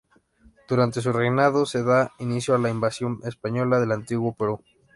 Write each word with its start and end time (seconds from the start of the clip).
Durante 0.67 0.99
su 0.99 1.13
reinado 1.13 1.67
se 1.67 1.83
da 1.83 2.11
inicio 2.17 2.55
a 2.55 2.57
la 2.57 2.71
invasión 2.71 3.19
española 3.23 3.79
del 3.79 3.91
antiguo 3.91 4.33
Perú. 4.33 4.59